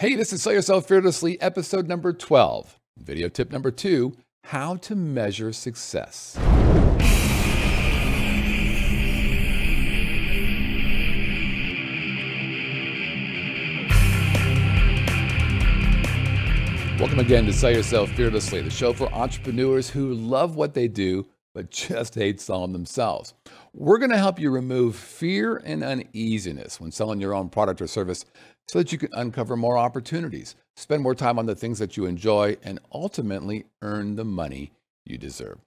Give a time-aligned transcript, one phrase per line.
[0.00, 2.78] Hey, this is Sell Yourself Fearlessly, episode number 12.
[2.98, 6.36] Video tip number two how to measure success.
[17.00, 21.26] Welcome again to Sell Yourself Fearlessly, the show for entrepreneurs who love what they do
[21.58, 23.34] but just hate selling themselves.
[23.74, 27.88] We're going to help you remove fear and uneasiness when selling your own product or
[27.88, 28.24] service
[28.68, 32.06] so that you can uncover more opportunities, spend more time on the things that you
[32.06, 34.72] enjoy, and ultimately earn the money
[35.04, 35.58] you deserve.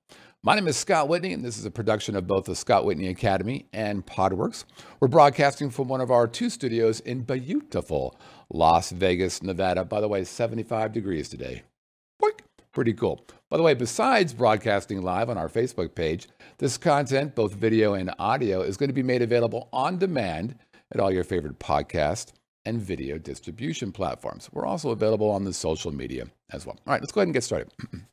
[0.44, 3.08] My name is Scott Whitney, and this is a production of both the Scott Whitney
[3.08, 4.66] Academy and Podworks.
[5.00, 8.18] We're broadcasting from one of our two studios in beautiful
[8.52, 9.86] Las Vegas, Nevada.
[9.86, 11.64] By the way, 75 degrees today.
[12.22, 12.40] Boink.
[12.72, 13.26] Pretty cool.
[13.50, 18.14] By the way, besides broadcasting live on our Facebook page, this content, both video and
[18.18, 20.56] audio, is going to be made available on demand
[20.92, 22.32] at all your favorite podcast
[22.66, 24.50] and video distribution platforms.
[24.52, 26.78] We're also available on the social media as well.
[26.86, 27.72] All right, let's go ahead and get started.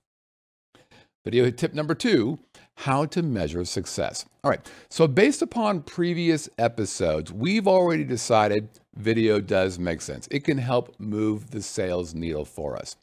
[1.24, 2.38] Video tip number two
[2.76, 4.24] how to measure success.
[4.44, 10.28] All right, so based upon previous episodes, we've already decided video does make sense.
[10.30, 12.94] It can help move the sales needle for us.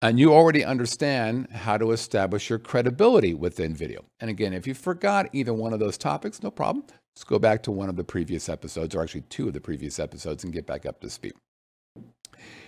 [0.00, 4.04] And you already understand how to establish your credibility within video.
[4.20, 6.84] And again, if you forgot either one of those topics, no problem.
[7.16, 9.98] Just go back to one of the previous episodes, or actually two of the previous
[9.98, 11.32] episodes, and get back up to speed.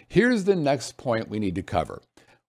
[0.09, 2.03] Here's the next point we need to cover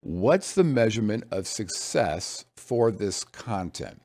[0.01, 3.99] What's the measurement of success for this content?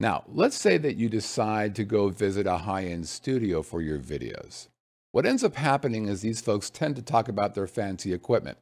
[0.00, 3.98] Now, let's say that you decide to go visit a high end studio for your
[3.98, 4.68] videos.
[5.12, 8.56] What ends up happening is these folks tend to talk about their fancy equipment.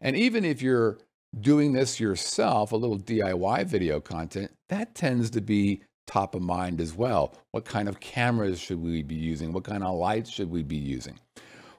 [0.00, 0.98] And even if you're
[1.40, 6.80] doing this yourself, a little DIY video content, that tends to be top of mind
[6.80, 7.34] as well.
[7.50, 9.52] What kind of cameras should we be using?
[9.52, 11.18] What kind of lights should we be using?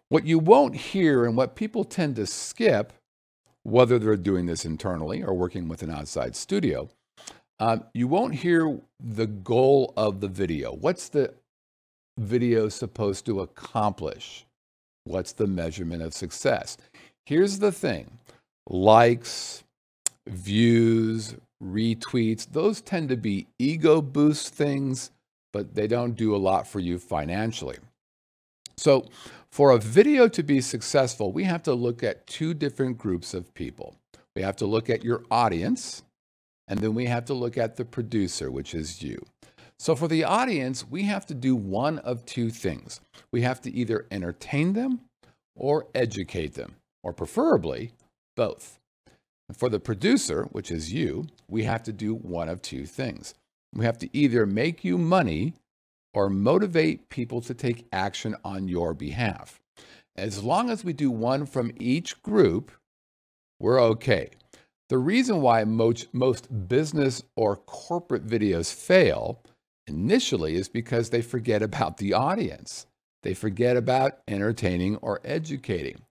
[0.09, 2.93] What you won't hear and what people tend to skip
[3.67, 6.87] whether they're doing this internally or working with an outside studio,
[7.59, 10.73] um, you won't hear the goal of the video.
[10.73, 11.33] What's the
[12.17, 14.45] video supposed to accomplish?
[15.03, 16.77] What's the measurement of success?
[17.27, 18.09] Here's the thing
[18.69, 19.65] likes,
[20.27, 25.11] views, retweets, those tend to be ego boost things,
[25.51, 27.75] but they don't do a lot for you financially.
[28.77, 29.09] So,
[29.51, 33.53] for a video to be successful, we have to look at two different groups of
[33.53, 33.97] people.
[34.33, 36.03] We have to look at your audience,
[36.69, 39.21] and then we have to look at the producer, which is you.
[39.79, 43.01] So, for the audience, we have to do one of two things.
[43.33, 45.01] We have to either entertain them
[45.57, 47.93] or educate them, or preferably
[48.35, 48.79] both.
[49.53, 53.33] For the producer, which is you, we have to do one of two things.
[53.73, 55.53] We have to either make you money
[56.13, 59.59] or motivate people to take action on your behalf.
[60.15, 62.71] As long as we do one from each group,
[63.59, 64.31] we're okay.
[64.89, 69.41] The reason why most, most business or corporate videos fail
[69.85, 72.87] initially is because they forget about the audience.
[73.23, 76.01] They forget about entertaining or educating.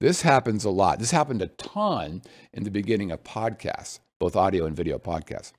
[0.00, 0.98] This happens a lot.
[0.98, 5.52] This happened a ton in the beginning of podcasts, both audio and video podcasts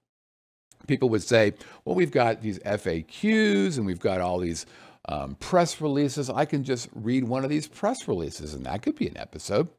[0.88, 1.54] people would say,
[1.86, 4.66] well, we've got these FAQs and we've got all these
[5.08, 6.30] um, press releases.
[6.30, 9.70] I can just read one of these press releases and that could be an episode.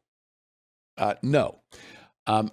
[0.99, 1.61] Uh, no.
[2.27, 2.51] Um,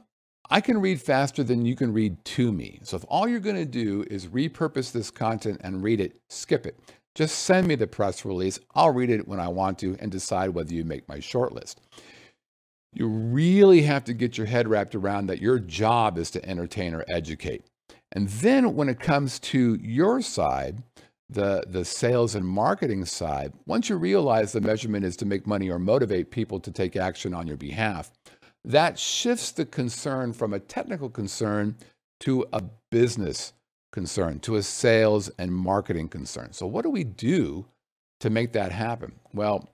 [0.49, 2.79] I can read faster than you can read to me.
[2.83, 6.65] So if all you're going to do is repurpose this content and read it, skip
[6.65, 6.79] it.
[7.19, 8.59] Just send me the press release.
[8.73, 11.75] I'll read it when I want to and decide whether you make my shortlist.
[12.93, 16.93] You really have to get your head wrapped around that your job is to entertain
[16.93, 17.65] or educate.
[18.13, 20.81] And then when it comes to your side,
[21.29, 25.69] the, the sales and marketing side, once you realize the measurement is to make money
[25.69, 28.13] or motivate people to take action on your behalf,
[28.63, 31.75] that shifts the concern from a technical concern
[32.21, 33.51] to a business
[33.91, 36.53] concern, to a sales and marketing concern.
[36.53, 37.65] So, what do we do
[38.19, 39.13] to make that happen?
[39.33, 39.69] Well,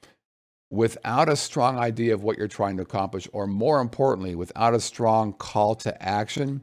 [0.70, 4.80] without a strong idea of what you're trying to accomplish, or more importantly, without a
[4.80, 6.62] strong call to action,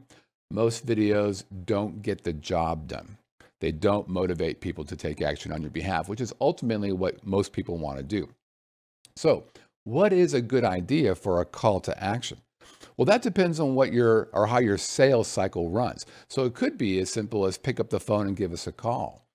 [0.51, 3.17] most videos don't get the job done.
[3.59, 7.53] They don't motivate people to take action on your behalf, which is ultimately what most
[7.53, 8.29] people want to do.
[9.15, 9.45] So,
[9.85, 12.39] what is a good idea for a call to action?
[12.97, 16.05] Well, that depends on what your or how your sales cycle runs.
[16.27, 18.71] So it could be as simple as pick up the phone and give us a
[18.71, 19.25] call,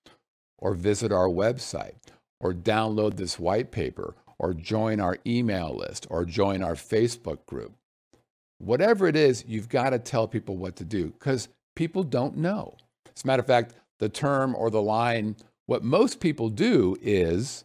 [0.57, 1.95] or visit our website,
[2.39, 7.73] or download this white paper, or join our email list, or join our Facebook group
[8.59, 12.75] whatever it is, you've got to tell people what to do because people don't know.
[13.15, 15.35] As a matter of fact, the term or the line,
[15.65, 17.63] what most people do is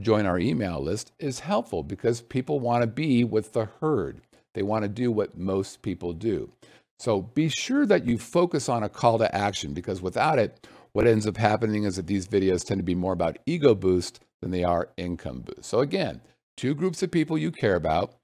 [0.00, 4.22] join our email list is helpful because people want to be with the herd.
[4.54, 6.52] They want to do what most people do.
[6.98, 11.06] So be sure that you focus on a call to action because without it, what
[11.06, 14.50] ends up happening is that these videos tend to be more about ego boost than
[14.50, 15.68] they are income boost.
[15.68, 16.20] So again,
[16.56, 18.14] two groups of people you care about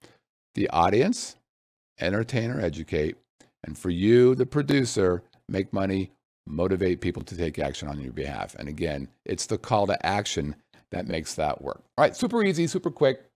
[0.54, 1.36] the audience,
[2.00, 3.16] entertain or educate,
[3.64, 6.12] and for you, the producer, make money,
[6.46, 8.54] motivate people to take action on your behalf.
[8.56, 10.56] And again, it's the call to action
[10.90, 11.82] that makes that work.
[11.96, 13.27] All right, super easy, super quick.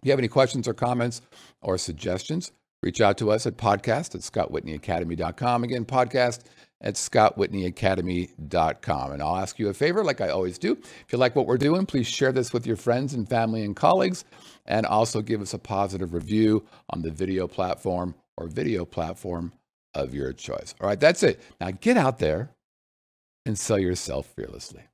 [0.00, 1.22] If you have any questions or comments
[1.60, 2.52] or suggestions,
[2.82, 5.64] reach out to us at podcast at scottwhitneyacademy.com.
[5.64, 6.44] Again, podcast
[6.80, 9.12] at scottwhitneyacademy.com.
[9.12, 10.72] And I'll ask you a favor, like I always do.
[10.72, 13.74] If you like what we're doing, please share this with your friends and family and
[13.74, 14.24] colleagues,
[14.66, 19.52] and also give us a positive review on the video platform or video platform
[19.94, 20.76] of your choice.
[20.80, 21.40] All right, that's it.
[21.60, 22.50] Now get out there
[23.44, 24.84] and sell yourself fearlessly.